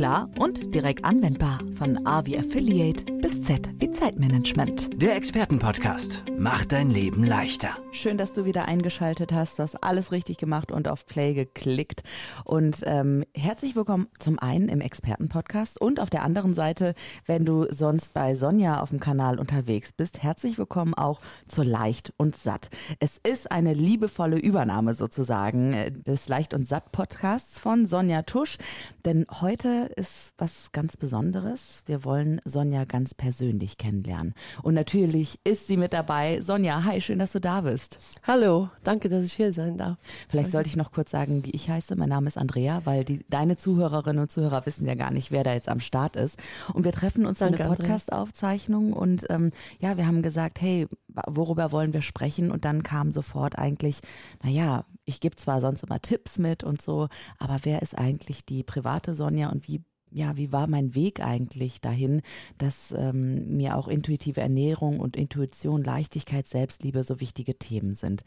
[0.00, 1.58] klar und direkt anwendbar.
[1.74, 4.88] Von A wie Affiliate bis Z wie Zeitmanagement.
[4.94, 7.76] Der Expertenpodcast macht dein Leben leichter.
[7.92, 9.58] Schön, dass du wieder eingeschaltet hast.
[9.58, 12.02] Du hast alles richtig gemacht und auf Play geklickt.
[12.44, 16.94] Und ähm, herzlich willkommen zum einen im Expertenpodcast und auf der anderen Seite,
[17.26, 22.14] wenn du sonst bei Sonja auf dem Kanal unterwegs bist, herzlich willkommen auch zur Leicht
[22.16, 22.70] und Satt.
[23.00, 28.56] Es ist eine liebevolle Übernahme sozusagen äh, des Leicht und Satt Podcasts von Sonja Tusch,
[29.04, 31.82] denn heute ist was ganz Besonderes.
[31.86, 34.34] Wir wollen Sonja ganz persönlich kennenlernen.
[34.62, 36.40] Und natürlich ist sie mit dabei.
[36.40, 37.98] Sonja, hi, schön, dass du da bist.
[38.26, 39.98] Hallo, danke, dass ich hier sein darf.
[40.28, 41.96] Vielleicht sollte ich noch kurz sagen, wie ich heiße.
[41.96, 45.44] Mein Name ist Andrea, weil die, deine Zuhörerinnen und Zuhörer wissen ja gar nicht, wer
[45.44, 46.38] da jetzt am Start ist.
[46.72, 50.86] Und wir treffen uns Danke, für eine Podcast-Aufzeichnung und ähm, ja, wir haben gesagt, hey,
[51.26, 52.50] worüber wollen wir sprechen?
[52.50, 54.00] Und dann kam sofort eigentlich,
[54.42, 57.08] naja, ich gebe zwar sonst immer Tipps mit und so,
[57.38, 61.80] aber wer ist eigentlich die private Sonja und wie ja, wie war mein Weg eigentlich
[61.80, 62.22] dahin,
[62.58, 68.24] dass ähm, mir auch intuitive Ernährung und Intuition, Leichtigkeit, Selbstliebe so wichtige Themen sind.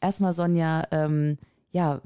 [0.00, 1.38] Erstmal, Sonja, ähm,
[1.70, 2.00] ja,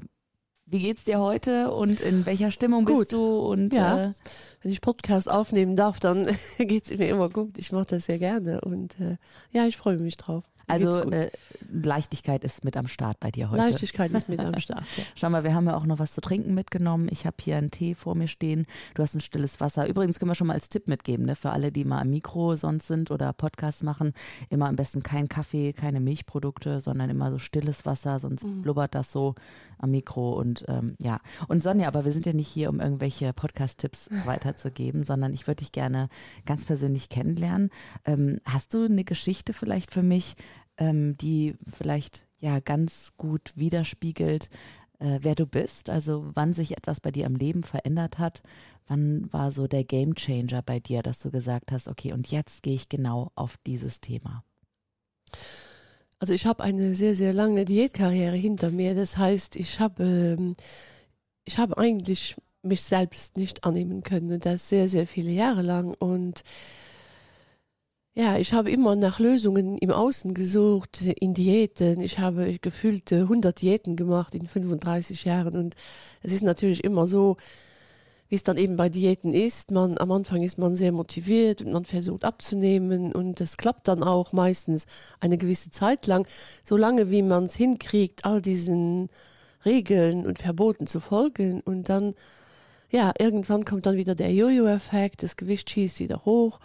[0.67, 2.99] wie geht's dir heute und in welcher Stimmung Gut.
[2.99, 3.23] bist du?
[3.23, 4.13] Und Ja, äh,
[4.61, 7.57] wenn ich Podcast aufnehmen darf, dann geht's mir immer gut.
[7.57, 9.17] Ich mache das sehr gerne und äh,
[9.51, 10.43] ja, ich freue mich drauf.
[10.67, 11.29] Also äh,
[11.71, 13.63] Leichtigkeit ist mit am Start bei dir heute.
[13.63, 14.83] Leichtigkeit ist mit am Start.
[14.97, 15.03] Ja.
[15.15, 17.07] Schau mal, wir haben ja auch noch was zu trinken mitgenommen.
[17.11, 18.65] Ich habe hier einen Tee vor mir stehen.
[18.93, 19.87] Du hast ein stilles Wasser.
[19.87, 22.55] Übrigens können wir schon mal als Tipp mitgeben, ne, für alle, die mal am Mikro
[22.55, 24.13] sonst sind oder Podcasts machen.
[24.49, 28.61] Immer am besten kein Kaffee, keine Milchprodukte, sondern immer so stilles Wasser, sonst Mhm.
[28.61, 29.35] blubbert das so
[29.77, 31.19] am Mikro und ähm, ja.
[31.47, 35.57] Und Sonja, aber wir sind ja nicht hier, um irgendwelche Podcast-Tipps weiterzugeben, sondern ich würde
[35.59, 36.09] dich gerne
[36.45, 37.69] ganz persönlich kennenlernen.
[38.05, 40.35] Ähm, hast du eine Geschichte vielleicht für mich,
[40.77, 44.49] ähm, die vielleicht ja ganz gut widerspiegelt,
[44.99, 48.43] äh, wer du bist, also wann sich etwas bei dir im Leben verändert hat,
[48.87, 52.63] wann war so der Game Changer bei dir, dass du gesagt hast, okay, und jetzt
[52.63, 54.43] gehe ich genau auf dieses Thema.
[56.19, 58.95] Also ich habe eine sehr, sehr lange Diätkarriere hinter mir.
[58.95, 60.03] Das heißt, ich habe
[60.39, 60.55] ähm,
[61.45, 65.95] ich habe eigentlich mich selbst nicht annehmen können und das sehr, sehr viele Jahre lang.
[65.99, 66.43] Und
[68.17, 71.99] ja, ich habe immer nach Lösungen im Außen gesucht, in Diäten.
[71.99, 75.57] Ich habe gefühlt äh, 100 Diäten gemacht in 35 Jahren.
[75.57, 75.75] Und
[76.23, 77.35] es ist natürlich immer so,
[78.29, 79.71] wie es dann eben bei Diäten ist.
[79.71, 84.01] Man, am Anfang ist man sehr motiviert und man versucht abzunehmen und das klappt dann
[84.01, 84.85] auch meistens
[85.19, 86.25] eine gewisse Zeit lang,
[86.63, 89.09] so lange wie man es hinkriegt, all diesen
[89.65, 92.13] Regeln und Verboten zu folgen und dann,
[92.89, 96.59] ja, irgendwann kommt dann wieder der Jojo-Effekt, das Gewicht schießt wieder hoch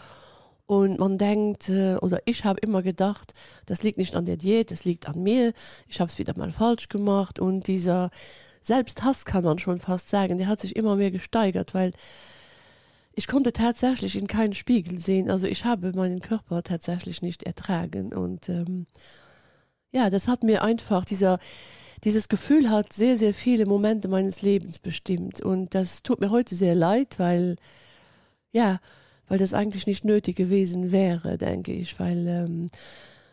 [0.70, 3.32] und man denkt, äh, oder ich habe immer gedacht,
[3.66, 5.52] das liegt nicht an der Diät, das liegt an mir,
[5.88, 8.10] ich habe es wieder mal falsch gemacht und dieser
[8.62, 11.92] Selbsthass kann man schon fast sagen, der hat sich immer mehr gesteigert, weil
[13.14, 15.28] ich konnte tatsächlich in keinen Spiegel sehen.
[15.28, 18.14] Also ich habe meinen Körper tatsächlich nicht ertragen.
[18.14, 18.86] Und ähm,
[19.90, 21.40] ja, das hat mir einfach, dieser,
[22.04, 25.40] dieses Gefühl hat sehr, sehr viele Momente meines Lebens bestimmt.
[25.40, 27.56] Und das tut mir heute sehr leid, weil,
[28.52, 28.78] ja,
[29.30, 32.66] weil das eigentlich nicht nötig gewesen wäre, denke ich, weil ähm,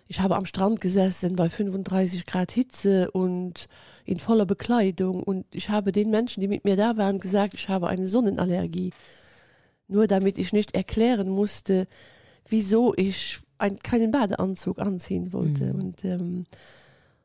[0.08, 3.68] ich habe am Strand gesessen bei 35 Grad Hitze und
[4.06, 7.68] in voller Bekleidung und ich habe den Menschen, die mit mir da waren, gesagt, ich
[7.68, 8.94] habe eine Sonnenallergie.
[9.88, 11.88] Nur damit ich nicht erklären musste,
[12.48, 15.74] wieso ich ein, keinen Badeanzug anziehen wollte.
[15.74, 15.80] Mhm.
[15.80, 16.46] Und ähm,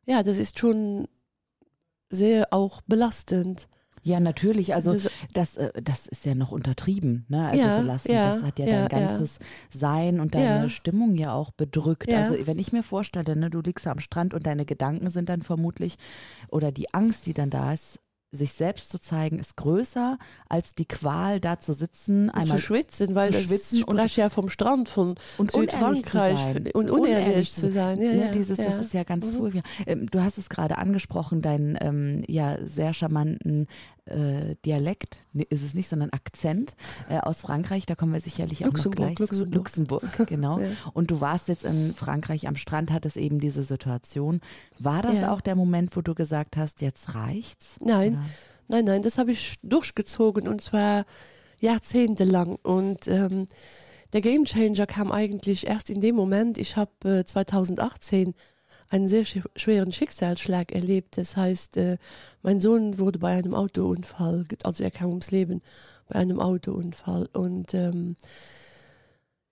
[0.07, 1.09] ja, das ist schon
[2.09, 3.69] sehr auch belastend.
[4.03, 4.75] Ja, natürlich.
[4.75, 7.49] Also Das- das, äh, das ist ja noch untertrieben, ne?
[7.49, 8.15] Also Ja, belastend.
[8.15, 9.07] ja, das hat ja, ja, dein ja.
[9.09, 9.39] ganzes
[9.71, 10.69] Sein und deine Ja.
[10.69, 12.11] Stimmung ja auch bedrückt.
[12.11, 12.19] Ja.
[12.29, 15.43] Also wenn ich mir vorstelle, ne, du liegst am Strand und deine Gedanken sind dann
[15.43, 15.97] vermutlich
[16.49, 17.99] oder die Angst, die dann da ist,
[18.35, 20.17] sich selbst zu zeigen, ist größer
[20.49, 24.23] als die Qual, da zu sitzen, Und einmal zu schwitzen, weil zu schwitzen ich spreche
[24.23, 25.79] ja vom Strand von und unehrlich zu
[26.19, 26.69] Südfrankreich sein.
[26.73, 28.01] und unehrlich zu sein.
[28.01, 28.65] Ja, ne, ja, dieses, ja.
[28.65, 29.37] Das ist ja ganz Mhm.
[29.37, 29.63] furchtbar.
[29.87, 33.67] Ähm, du hast es gerade angesprochen, deinen ähm, ja sehr charmanten
[34.07, 36.75] äh, Dialekt, nee, ist es nicht, sondern Akzent
[37.09, 37.87] äh, aus Frankreich.
[37.87, 39.45] Da kommen wir sicherlich auch Luxemburg, noch gleich zu.
[39.45, 40.03] Luxemburg.
[40.03, 40.59] Luxemburg, genau.
[40.59, 40.69] Ja.
[40.93, 44.41] Und du warst jetzt in Frankreich am Strand, hattest eben diese Situation.
[44.79, 45.33] War das Ja.
[45.33, 47.77] auch der Moment, wo du gesagt hast, jetzt reicht's?
[47.81, 48.23] Nein, Oder?
[48.69, 51.05] nein, nein, das habe ich durchgezogen und zwar
[51.61, 52.57] jahrzehntelang.
[52.63, 53.47] Und ähm,
[54.13, 56.91] der Game Changer kam eigentlich erst in dem Moment, ich habe
[57.21, 58.35] äh, 2018
[58.93, 61.17] einen sehr sch schweren Schicksalsschlag erlebt.
[61.17, 61.97] Das heißt, äh,
[62.43, 65.63] mein Sohn wurde bei einem Autounfall, also er kam ums Leben
[66.09, 67.29] bei einem Autounfall.
[67.33, 68.17] Und ähm,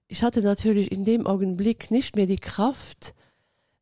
[0.08, 3.14] ich hatte natürlich in dem Augenblick nicht mehr die Kraft,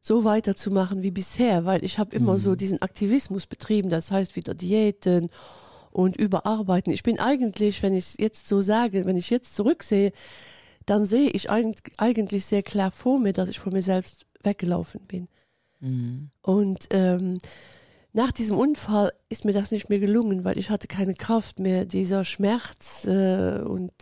[0.00, 2.38] so weiterzumachen wie bisher, weil ich habe immer mhm.
[2.38, 5.28] so diesen Aktivismus betrieben, das heißt wieder Diäten
[5.90, 6.92] und überarbeiten.
[6.92, 10.12] Ich bin eigentlich, wenn ich jetzt so sage, wenn ich jetzt zurücksehe,
[10.86, 15.28] dann sehe ich eigentlich sehr klar vor mir, dass ich von mir selbst weggelaufen bin.
[15.80, 16.30] Mhm.
[16.42, 17.38] Und ähm,
[18.12, 21.84] nach diesem Unfall ist mir das nicht mehr gelungen, weil ich hatte keine Kraft mehr.
[21.84, 23.92] Dieser Schmerz äh, und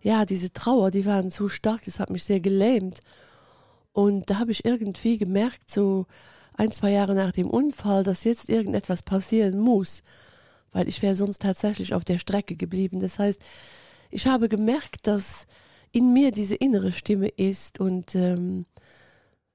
[0.00, 3.00] ja, diese Trauer, die waren zu stark, das hat mich sehr gelähmt.
[3.92, 6.06] Und da habe ich irgendwie gemerkt, so
[6.54, 10.02] ein, zwei Jahre nach dem Unfall, dass jetzt irgendetwas passieren muss,
[10.72, 13.00] weil ich wäre sonst tatsächlich auf der Strecke geblieben.
[13.00, 13.40] Das heißt,
[14.10, 15.46] ich habe gemerkt, dass
[15.92, 18.66] in mir diese innere Stimme ist und ähm,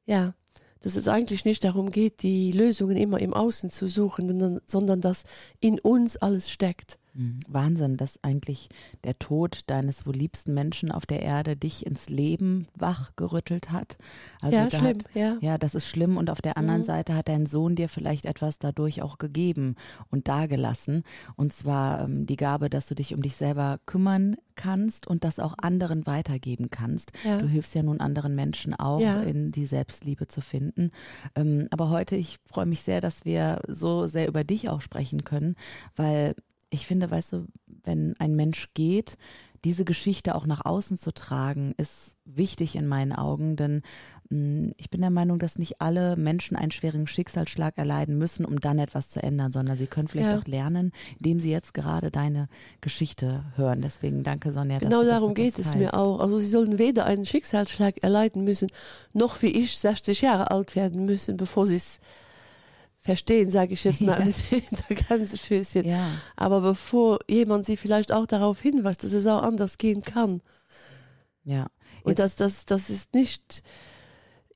[0.05, 0.33] ja,
[0.81, 5.23] dass es eigentlich nicht darum geht, die Lösungen immer im Außen zu suchen, sondern dass
[5.59, 6.97] in uns alles steckt.
[7.13, 7.39] Mhm.
[7.47, 8.69] Wahnsinn, dass eigentlich
[9.03, 13.97] der Tod deines wohl liebsten Menschen auf der Erde dich ins Leben wachgerüttelt hat.
[14.41, 15.37] Also ja, schlimm, hat, ja.
[15.41, 16.17] ja, das ist schlimm.
[16.17, 16.85] Und auf der anderen mhm.
[16.85, 19.75] Seite hat dein Sohn dir vielleicht etwas dadurch auch gegeben
[20.09, 21.03] und dagelassen.
[21.35, 25.39] Und zwar ähm, die Gabe, dass du dich um dich selber kümmern kannst und das
[25.39, 27.13] auch anderen weitergeben kannst.
[27.23, 27.37] Ja.
[27.37, 29.21] Du hilfst ja nun anderen Menschen auch, ja.
[29.21, 30.89] in die Selbstliebe zu finden.
[31.35, 35.23] Ähm, aber heute, ich freue mich sehr, dass wir so sehr über dich auch sprechen
[35.23, 35.55] können,
[35.95, 36.35] weil
[36.69, 37.47] ich finde, weißt du,
[37.83, 39.17] wenn ein Mensch geht,
[39.65, 43.81] diese Geschichte auch nach außen zu tragen, ist wichtig in meinen Augen, denn
[44.29, 48.45] mh, hm, ich bin der Meinung, dass nicht alle Menschen einen schweren Schicksalsschlag erleiden müssen,
[48.45, 50.37] um dann etwas zu ändern, sondern sie können vielleicht ja.
[50.37, 52.47] auch lernen, indem sie jetzt gerade deine
[52.81, 53.81] Geschichte hören.
[53.81, 54.79] Deswegen danke, Sonja.
[54.79, 56.19] Genau darum geht es mir auch.
[56.19, 58.69] Also sie sollen weder einen Schicksalsschlag erleiden müssen,
[59.13, 61.99] noch wie ich 60 Jahre alt werden müssen, bevor sie es
[62.99, 64.95] verstehen, sage ich jetzt mal ja.
[65.09, 65.85] ganze Füßchen.
[65.85, 66.07] Ja.
[66.35, 70.41] Aber bevor jemand sie vielleicht auch darauf hinweist, dass es auch anders gehen kann.
[71.43, 71.67] Ja.
[72.03, 73.63] Und dass das, das ist nicht,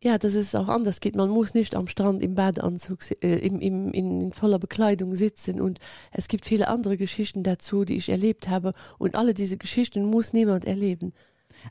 [0.01, 1.15] ja, dass es auch anders geht.
[1.15, 5.61] Man muss nicht am Strand im Badeanzug äh, im, im, in voller Bekleidung sitzen.
[5.61, 5.79] Und
[6.11, 8.73] es gibt viele andere Geschichten dazu, die ich erlebt habe.
[8.97, 11.13] Und alle diese Geschichten muss niemand erleben.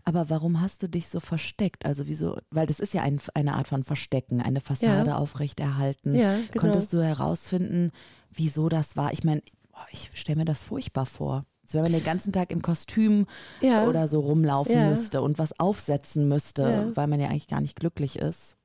[0.04, 1.86] Aber warum hast du dich so versteckt?
[1.86, 5.16] Also wieso, weil das ist ja ein, eine Art von Verstecken, eine Fassade ja.
[5.16, 6.14] aufrechterhalten.
[6.14, 6.58] Ja, genau.
[6.58, 7.90] Konntest du herausfinden,
[8.30, 9.12] wieso das war?
[9.12, 9.42] Ich meine,
[9.90, 11.44] ich stelle mir das furchtbar vor.
[11.62, 13.26] Als wenn man den ganzen Tag im Kostüm
[13.60, 13.86] ja.
[13.86, 14.90] oder so rumlaufen ja.
[14.90, 18.56] müsste und was aufsetzen müsste, weil man ja eigentlich gar nicht glücklich ist.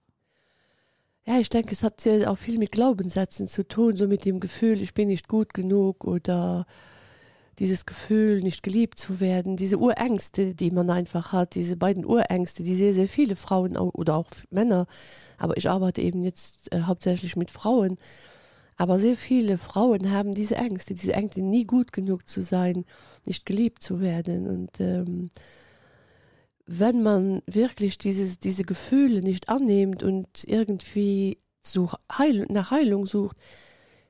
[1.28, 4.40] Ja, ich denke, es hat ja auch viel mit Glaubenssätzen zu tun, so mit dem
[4.40, 6.66] Gefühl, ich bin nicht gut genug oder
[7.60, 12.64] dieses Gefühl, nicht geliebt zu werden, diese Urängste, die man einfach hat, diese beiden Urängste,
[12.64, 14.86] die sehr, sehr viele Frauen oder auch Männer,
[15.38, 17.98] aber ich arbeite eben jetzt äh, hauptsächlich mit Frauen,
[18.78, 22.86] aber sehr viele Frauen haben diese Ängste, diese Ängste, nie gut genug zu sein,
[23.26, 24.48] nicht geliebt zu werden.
[24.48, 25.30] Und ähm,
[26.68, 33.38] wenn man wirklich dieses, diese Gefühle nicht annimmt und irgendwie so Heil, nach Heilung sucht,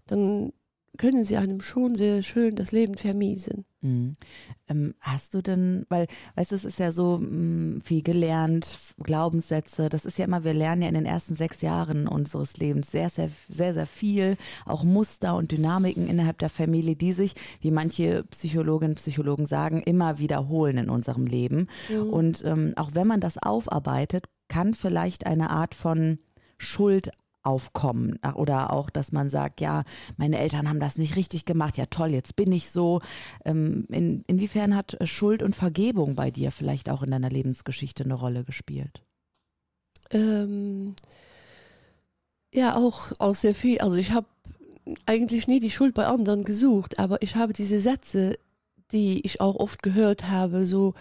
[0.05, 0.51] dann
[0.97, 3.65] können sie einem schon sehr schön das Leben vermiesen.
[3.81, 4.17] Mhm.
[4.67, 8.77] Ähm, hast du denn, weil, weißt du, es ist ja so mh, mm, viel gelernt,
[9.01, 12.91] Glaubenssätze, das ist ja immer, wir lernen ja in den ersten sechs Jahren unseres Lebens
[12.91, 17.71] sehr, sehr, sehr, sehr viel, auch Muster und Dynamiken innerhalb der Familie, die sich, wie
[17.71, 21.67] manche Psychologinnen und Psychologen sagen, immer wiederholen in unserem Leben.
[21.89, 22.09] Mhm.
[22.09, 26.19] Und ähm, auch wenn man das aufarbeitet, kann vielleicht eine Art von
[26.57, 27.11] Schuld
[27.47, 29.83] aufkommen oder auch, dass man sagt, ja,
[30.17, 33.01] meine Eltern haben das nicht richtig gemacht, ja toll, jetzt bin ich so.
[33.45, 38.15] Ähm, in, inwiefern hat Schuld und Vergebung bei dir vielleicht auch in deiner Lebensgeschichte eine
[38.15, 39.01] Rolle gespielt?
[40.11, 40.95] Ähm,
[42.53, 43.79] ja, auch, auch sehr viel.
[43.79, 44.27] Also ich habe
[45.05, 48.37] eigentlich nie die Schuld bei anderen gesucht, aber ich habe diese Sätze,
[48.91, 50.93] die ich auch oft gehört habe, so,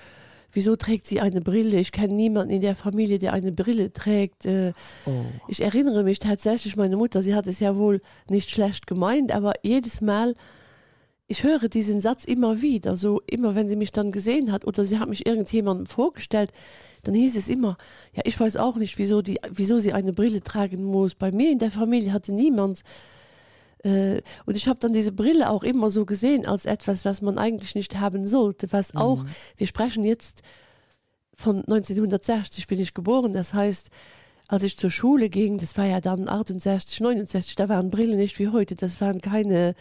[0.57, 1.79] wieso trägt sie eine Brille?
[1.79, 4.47] Ich kenne niemanden in der Familie, der eine Brille trägt.
[4.47, 4.73] Äh,
[5.05, 5.11] oh.
[5.47, 9.53] Ich erinnere mich tatsächlich, meine Mutter, sie hat es ja wohl nicht schlecht gemeint, aber
[9.63, 10.35] jedes Mal,
[11.29, 14.85] ich höre diesen Satz immer wieder, so immer wenn sie mich dann gesehen hat oder
[14.85, 16.53] sie hat mich irgendjemandem vorgestellt,
[17.03, 17.77] dann hieß es immer,
[18.15, 21.15] ja, ich weiß auch nicht, wieso, die, wieso sie eine Brille tragen muss.
[21.15, 22.83] Bei mir in der Familie hatte niemand
[23.87, 27.39] äh, und ich habe dann diese Brille auch immer so gesehen als etwas, was man
[27.39, 29.01] eigentlich nicht haben sollte, was mhm.
[29.01, 29.25] auch
[29.57, 30.43] wir sprechen jetzt
[31.35, 33.91] von 1960 bin ich geboren, das heißt,
[34.49, 38.39] als ich zur Schule ging, das war ja dann 68 69 da waren Brille nicht
[38.39, 39.75] wie heute, das waren keine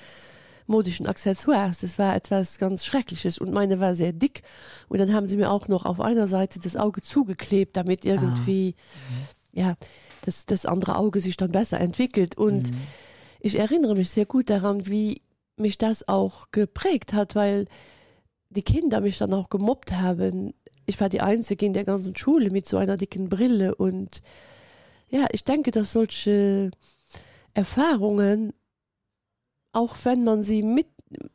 [0.68, 4.42] modischen Accessoires, das war etwas ganz schreckliches und meine war sehr dick.
[4.90, 8.74] Und dann haben sie mir auch noch auf einer Seite das Auge zugeklebt, damit irgendwie
[8.80, 9.34] ah.
[9.54, 9.76] ja
[10.22, 12.36] das, das andere Auge sich dann besser entwickelt.
[12.36, 12.78] Und mhm
[13.46, 15.22] ich erinnere mich sehr gut daran, wie
[15.58, 17.66] mich das auch geprägt hat, weil
[18.50, 20.54] die Kinder mich dann auch gemobbt haben.
[20.88, 24.22] ich war die einzige in der ganzen Schule mit so einer dicken Brille und
[25.10, 26.72] ja, ich denke, dass solche
[27.54, 28.54] Erfahrungen,
[29.74, 30.88] auch wenn man sie mit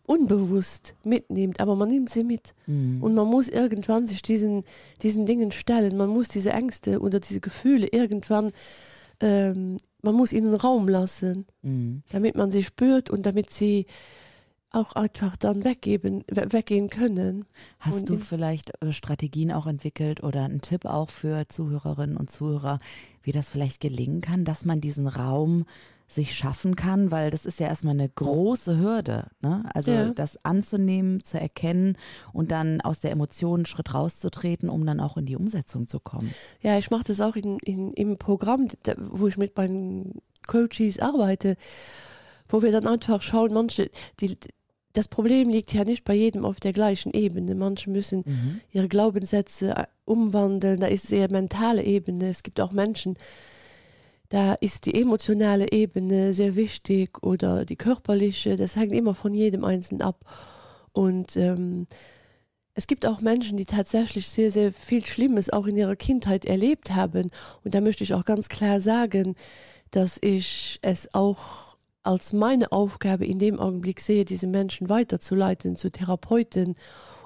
[0.07, 3.02] unbewusst mitnimmt, aber man nimmt sie mit Mhm.
[3.02, 4.64] und man muss irgendwann sich diesen
[5.02, 5.97] diesen Dingen stellen.
[5.97, 8.52] Man muss diese Ängste oder diese Gefühle irgendwann
[9.21, 12.02] ähm, man muss ihnen Raum lassen, Mhm.
[12.11, 13.87] damit man sie spürt und damit sie
[14.73, 17.45] auch einfach dann weggeben, we- weggehen können.
[17.80, 22.30] Hast Und du vielleicht äh, Strategien auch entwickelt oder einen Tipp auch für Zuhörerinnen und
[22.30, 22.78] Zuhörer,
[23.23, 25.66] wie das vielleicht gelingen kann, dass man diesen Raum
[26.12, 29.64] sich schaffen kann, weil das ist ja erstmal eine große Hürde, ne?
[29.75, 30.11] Also Ja.
[30.14, 31.97] das anzunehmen, zu erkennen
[32.33, 36.00] und dann aus der Emotion einen Schritt rauszutreten, um dann auch in die Umsetzung zu
[36.00, 36.33] kommen.
[36.62, 41.57] Ja, ich mache das auch in, in, im Programm, wo ich mit meinen Coaches arbeite,
[42.49, 43.90] wo wir dann einfach schauen, manche,
[44.21, 44.37] die,
[44.95, 47.55] das Problem liegt ja nicht bei jedem auf der gleichen Ebene.
[47.55, 48.61] Manche müssen Mhm.
[48.73, 52.29] ihre Glaubenssätze äh, umwandeln, da ist sehr mentale Ebene.
[52.29, 53.17] Es gibt auch Menschen,
[54.30, 59.64] da ist die emotionale Ebene sehr wichtig oder die körperliche, das hängt immer von jedem
[59.64, 60.25] Einzelnen ab.
[60.92, 61.88] Und ähm,
[62.75, 66.94] es gibt auch Menschen, die tatsächlich sehr, sehr viel Schlimmes auch in ihrer Kindheit erlebt
[66.94, 67.32] haben.
[67.64, 69.34] Und da möchte ich auch ganz klar sagen,
[69.90, 75.90] dass ich es auch als meine Aufgabe in dem Augenblick sehe, diese Menschen weiterzuleiten zu
[75.90, 76.76] Therapeuten,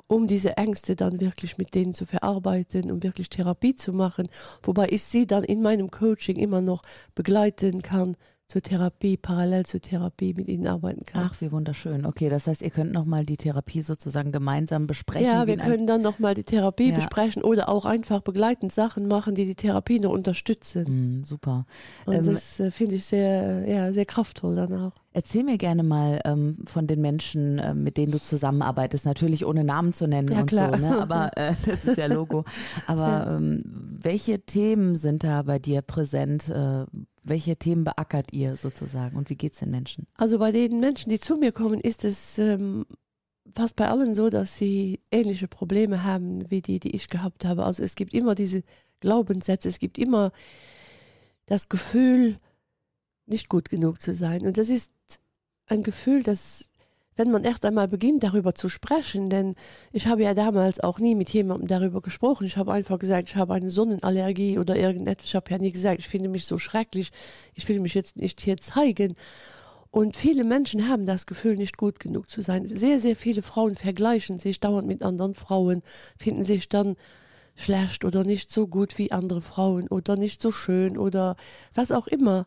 [0.06, 4.28] um diese Ängste dann wirklich mit denen zu verarbeiten, um wirklich Therapie zu machen,
[4.62, 6.82] wobei ich sie dann in meinem Coaching immer noch
[7.14, 11.30] begleiten kann zur Therapie, parallel zur Therapie mit ihnen arbeiten kann.
[11.32, 12.04] Ach, wie wunderschön.
[12.04, 15.26] Okay, das heißt, ihr könnt nochmal die Therapie sozusagen gemeinsam besprechen.
[15.26, 16.94] Ja, wir können dann nochmal die Therapie Ja.
[16.96, 21.20] besprechen oder auch einfach begleitend Sachen machen, die die Therapie noch unterstützen.
[21.20, 21.64] Mm, super.
[22.04, 24.92] Und Ähm, das äh, finde ich sehr, ja, sehr kraftvoll dann auch.
[25.14, 29.06] Erzähl mir gerne mal ähm, von den Menschen, äh, mit denen du zusammenarbeitest.
[29.06, 30.76] Natürlich ohne Namen zu nennen Ja, und klar.
[30.76, 30.98] so, ne?
[31.00, 32.44] aber äh, das ist ja Logo.
[32.86, 36.52] Aber ähm, welche Themen sind da bei dir präsent?
[37.25, 40.07] Welche Themen beackert ihr sozusagen und wie geht's den Menschen?
[40.14, 42.85] Also bei den Menschen, die zu mir kommen, ist es ähm,
[43.54, 47.64] fast bei allen so, dass sie ähnliche Probleme haben wie die, die ich gehabt habe.
[47.64, 48.62] Also es gibt immer diese
[49.00, 50.33] Glaubenssätze, es gibt immer
[51.47, 52.38] das Gefühl,
[53.26, 54.47] nicht gut genug zu sein.
[54.47, 54.93] Und das ist
[55.66, 56.69] ein Gefühl, das,
[57.16, 59.54] wenn man erst einmal beginnt, darüber zu sprechen, denn
[59.92, 62.47] ich habe ja damals auch nie mit jemandem darüber gesprochen.
[62.47, 65.26] Ich habe einfach gesagt, ich habe eine Sonnenallergie oder irgendetwas.
[65.26, 67.11] Ich habe ja nie gesagt, ich finde mich so schrecklich,
[67.54, 69.14] ich will mich jetzt nicht hier zeigen.
[69.90, 72.66] Und viele Menschen haben das Gefühl, nicht gut genug zu sein.
[72.66, 75.83] Sehr, sehr viele Frauen vergleichen sich dauernd mit anderen Frauen,
[76.18, 76.97] finden sich dann
[77.54, 81.37] schlecht oder nicht so gut wie andere Frauen oder nicht so schön oder
[81.75, 82.47] was auch immer.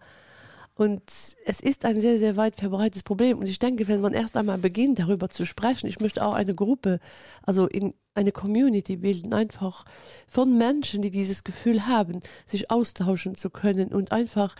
[0.77, 1.01] Und
[1.45, 3.39] es ist ein sehr, sehr weit verbreitetes Problem.
[3.39, 6.53] Und ich denke, wenn man erst einmal beginnt, darüber zu sprechen, ich möchte auch eine
[6.53, 6.99] Gruppe,
[7.41, 9.85] also in eine Community bilden, einfach
[10.27, 14.55] von Menschen, die dieses Gefühl haben, sich austauschen zu können und einfach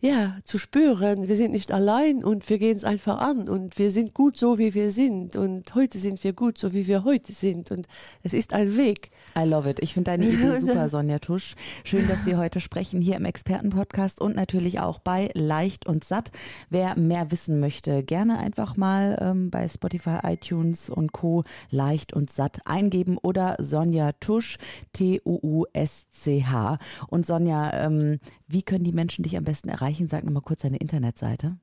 [0.00, 3.90] ja, zu spüren, wir sind nicht allein und wir gehen es einfach an und wir
[3.90, 7.32] sind gut so, wie wir sind und heute sind wir gut so, wie wir heute
[7.32, 7.88] sind und
[8.22, 9.10] es ist ein Weg.
[9.36, 9.80] I love it.
[9.80, 11.56] Ich finde deine Idee super, Sonja Tusch.
[11.82, 16.30] Schön, dass wir heute sprechen hier im Expertenpodcast und natürlich auch bei Leicht und Satt.
[16.70, 21.42] Wer mehr wissen möchte, gerne einfach mal ähm, bei Spotify, iTunes und Co.
[21.70, 24.58] Leicht und Satt eingeben oder Sonja Tusch,
[24.92, 26.78] T-U-U-S-C-H.
[27.08, 29.87] Und Sonja, ähm, wie können die Menschen dich am besten erreichen?
[30.08, 31.56] Sag nochmal kurz deine Internetseite.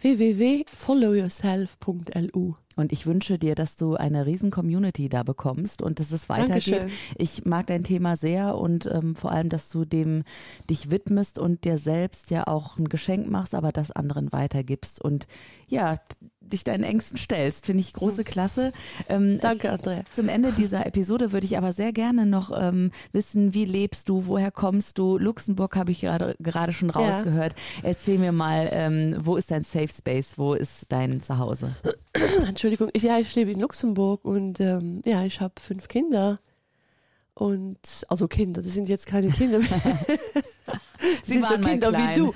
[0.00, 6.28] www.followyourself.lu Und ich wünsche dir, dass du eine riesen Community da bekommst und dass es
[6.28, 6.72] weitergeht.
[6.80, 6.90] Dankeschön.
[7.16, 10.24] Ich mag dein Thema sehr und ähm, vor allem, dass du dem
[10.70, 15.26] dich widmest und dir selbst ja auch ein Geschenk machst, aber das anderen weitergibst und
[15.68, 16.00] ja,
[16.40, 17.66] dich deinen Ängsten stellst.
[17.66, 18.72] Finde ich große Klasse.
[19.08, 20.02] Ähm, Danke, Andrea.
[20.12, 24.26] zum Ende dieser Episode würde ich aber sehr gerne noch ähm, wissen, wie lebst du,
[24.26, 25.16] woher kommst du?
[25.18, 26.94] Luxemburg habe ich gerade gerade schon Ja.
[27.00, 27.54] rausgehört.
[27.82, 30.36] Erzähl mir mal, ähm, wo ist dein Safe Space?
[30.36, 31.74] Wo ist dein Zuhause?
[32.62, 36.38] Entschuldigung, ich, ja, ich lebe in Luxemburg und ähm, ja, ich habe fünf Kinder.
[37.34, 39.68] Und also Kinder, das sind jetzt keine Kinder mehr.
[41.24, 42.32] Sie sind so waren mal Kinder wie du.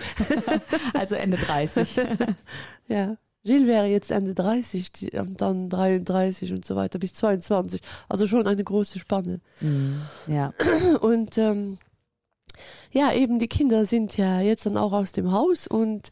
[0.95, 2.00] Also Ende 30.
[2.88, 3.16] Ja.
[3.45, 7.80] Gilles wäre jetzt Ende 30 die- und dann 33 und so weiter bis 22.
[8.09, 9.40] Also schon eine große Spanne.
[9.61, 10.00] Mhm.
[10.26, 10.52] Ja.
[11.02, 11.78] Und ähm,
[12.90, 16.11] ja, eben die Kinder sind ja jetzt dann auch aus dem Haus und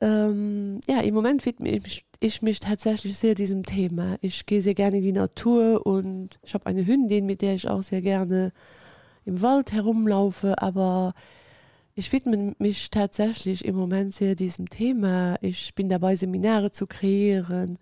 [0.00, 4.16] ähm, ja, im Moment widme ich mich, ich mich tatsächlich sehr diesem Thema.
[4.20, 7.68] Ich gehe sehr gerne in die Natur und ich habe eine Hündin, mit der ich
[7.68, 8.52] auch sehr gerne
[9.24, 11.14] im Wald herumlaufe, aber
[11.94, 15.36] ich widme mich tatsächlich im Moment sehr diesem Thema.
[15.40, 17.78] Ich bin dabei, Seminare zu kreieren,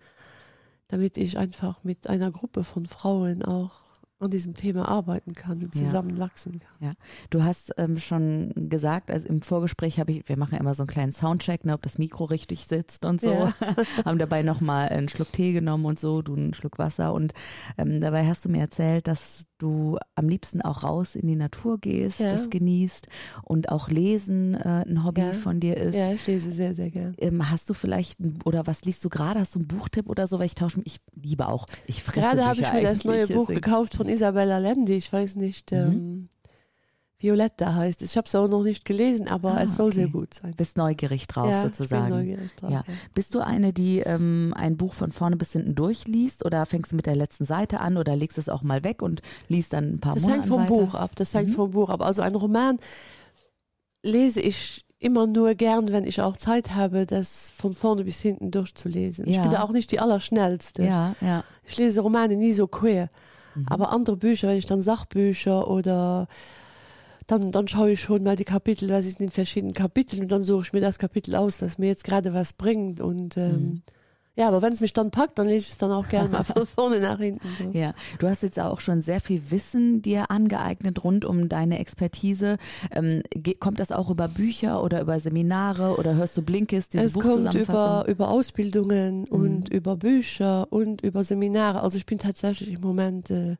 [0.88, 3.83] damit ich einfach mit einer Gruppe von Frauen auch
[4.20, 6.88] an diesem Thema arbeiten kann und zusammen wachsen kann.
[6.88, 6.92] Ja,
[7.30, 10.82] du hast ähm, schon gesagt, also im Vorgespräch habe ich, wir machen ja immer so
[10.82, 13.30] einen kleinen Soundcheck, ne, ob das Mikro richtig sitzt und so.
[13.30, 13.54] Ja.
[14.04, 17.34] Haben dabei nochmal einen Schluck Tee genommen und so, du einen Schluck Wasser und
[17.76, 21.78] ähm, dabei hast du mir erzählt, dass du am liebsten auch raus in die Natur
[21.78, 22.32] gehst, ja.
[22.32, 23.08] das genießt
[23.42, 25.32] und auch Lesen äh, ein Hobby ja.
[25.32, 25.94] von dir ist.
[25.94, 27.14] Ja, ich lese sehr, sehr gerne.
[27.18, 29.40] Ähm, hast du vielleicht, ein, oder was liest du gerade?
[29.40, 30.38] Hast du einen Buchtipp oder so?
[30.38, 33.26] Weil ich tausche mich, ich liebe auch, ich fresse Gerade habe ich mir das neue
[33.26, 35.78] Buch gekauft von Isabella Lendi, ich weiß nicht, mhm.
[35.78, 36.28] ähm,
[37.18, 38.10] Violetta heißt es.
[38.10, 39.96] Ich habe es auch noch nicht gelesen, aber ah, es soll okay.
[39.96, 40.52] sehr gut sein.
[40.56, 42.10] Bist neugierig drauf ja, sozusagen.
[42.10, 42.84] Neugierig drauf, ja.
[42.86, 42.94] ja.
[43.14, 46.96] Bist du eine, die ähm, ein Buch von vorne bis hinten durchliest oder fängst du
[46.96, 50.00] mit der letzten Seite an oder legst es auch mal weg und liest dann ein
[50.00, 50.74] paar das Monate hängt vom weiter?
[50.74, 51.12] Buch ab.
[51.16, 51.54] Das hängt mhm.
[51.54, 52.02] vom Buch ab.
[52.02, 52.78] Also ein Roman
[54.02, 58.50] lese ich immer nur gern, wenn ich auch Zeit habe, das von vorne bis hinten
[58.50, 59.26] durchzulesen.
[59.26, 59.36] Ja.
[59.36, 60.82] Ich bin da auch nicht die allerschnellste.
[60.82, 61.42] Ja, ja.
[61.66, 63.08] Ich lese Romane nie so queer.
[63.54, 63.66] Mhm.
[63.68, 66.28] Aber andere Bücher, wenn ich dann Sachbücher oder
[67.26, 70.32] dann, dann schaue ich schon mal die Kapitel, was ist in den verschiedenen Kapiteln und
[70.32, 73.52] dann suche ich mir das Kapitel aus, was mir jetzt gerade was bringt und ähm,
[73.52, 73.82] mhm.
[74.36, 76.42] Ja, aber wenn es mich dann packt, dann lese ich es dann auch gerne mal
[76.42, 77.46] von vorne nach hinten.
[77.56, 77.78] So.
[77.78, 82.56] Ja, du hast jetzt auch schon sehr viel Wissen dir angeeignet rund um deine Expertise.
[82.90, 83.22] Ähm,
[83.60, 87.54] kommt das auch über Bücher oder über Seminare oder hörst du Blinkist, diese Es kommt
[87.54, 89.26] über, über Ausbildungen mhm.
[89.28, 91.82] und über Bücher und über Seminare.
[91.82, 93.56] Also ich bin tatsächlich im Moment äh,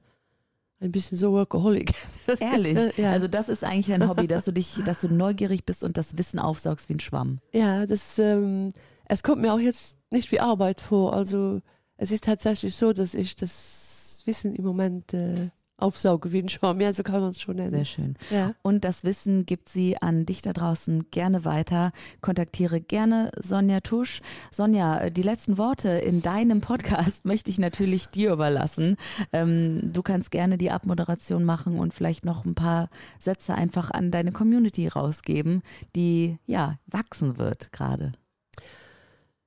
[0.80, 1.92] ein bisschen so workaholic.
[2.40, 2.96] Ehrlich?
[2.96, 3.12] ja.
[3.12, 6.18] Also das ist eigentlich ein Hobby, dass du dich, dass du neugierig bist und das
[6.18, 7.38] Wissen aufsaugst wie ein Schwamm.
[7.52, 8.72] Ja, das, ähm,
[9.06, 11.12] es kommt mir auch jetzt nicht wie Arbeit vor.
[11.12, 11.61] Also
[11.97, 16.80] es ist tatsächlich so, dass ich das Wissen im Moment äh, aufsauge wie ein Schwamm.
[16.80, 17.75] Ja, so kann man es schon nennen.
[17.75, 18.14] Sehr schön.
[18.30, 18.54] Ja.
[18.62, 21.92] Und das Wissen gibt sie an dich da draußen gerne weiter.
[22.21, 24.21] Kontaktiere gerne Sonja Tusch.
[24.50, 28.97] Sonja, die letzten Worte in deinem Podcast möchte ich natürlich dir überlassen.
[29.33, 34.11] Ähm, du kannst gerne die Abmoderation machen und vielleicht noch ein paar Sätze einfach an
[34.11, 35.62] deine Community rausgeben,
[35.96, 38.12] die ja wachsen wird gerade.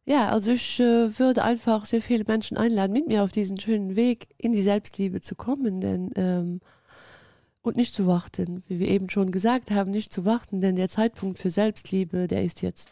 [0.10, 3.98] Ja, also ich äh, würde einfach sehr viele Menschen einladen, mit mir auf diesen schönen
[3.98, 6.62] Weg in die Selbstliebe zu kommen, denn ähm,
[7.62, 10.88] und nicht zu warten, wie wir eben schon gesagt haben, nicht zu warten, denn der
[10.88, 12.92] Zeitpunkt für Selbstliebe, der ist jetzt.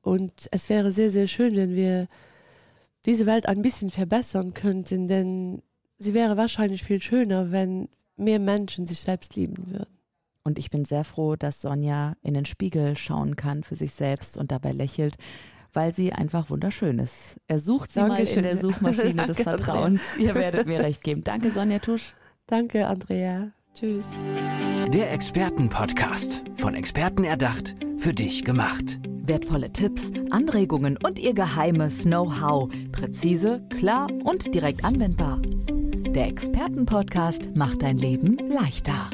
[0.00, 2.08] Und es wäre sehr, sehr schön, wenn wir
[3.04, 5.60] diese Welt ein bisschen verbessern könnten, denn
[5.98, 9.98] sie wäre wahrscheinlich viel schöner, wenn mehr Menschen sich selbst lieben würden.
[10.44, 14.38] Und ich bin sehr froh, dass Sonja in den Spiegel schauen kann für sich selbst
[14.38, 15.18] und dabei lächelt
[15.76, 17.36] weil sie einfach wunderschön ist.
[17.46, 18.42] Er sucht sie Dankeschön.
[18.42, 20.00] mal in der Suchmaschine des Vertrauens.
[20.18, 21.22] Ihr werdet mir recht geben.
[21.22, 22.14] Danke, Sonja Tusch.
[22.46, 23.52] Danke, Andrea.
[23.74, 24.08] Tschüss.
[24.88, 26.44] Der Expertenpodcast.
[26.56, 28.98] Von Experten erdacht, für dich gemacht.
[29.04, 32.70] Wertvolle Tipps, Anregungen und ihr geheimes Know-how.
[32.92, 35.42] Präzise, klar und direkt anwendbar.
[35.42, 39.10] Der Expertenpodcast macht dein Leben leichter.